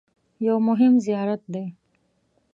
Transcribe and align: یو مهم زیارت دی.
یو 0.45 0.57
مهم 0.67 0.93
زیارت 1.05 1.41
دی. 1.53 1.65